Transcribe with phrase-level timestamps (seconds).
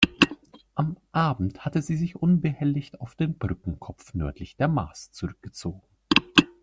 [0.73, 5.83] Am Abend hatte sie sich unbehelligt auf den Brückenkopf nördlich der Maas zurückgezogen.